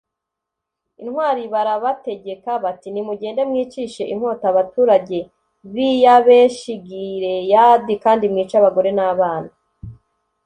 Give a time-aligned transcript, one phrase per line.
[1.01, 5.19] intwari barabategeka bati nimugende mwicishe inkota abaturage
[5.73, 9.51] b i yabeshi gileyadi kandi mwice abagore n abana